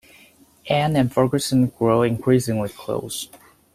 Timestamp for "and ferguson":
0.95-1.67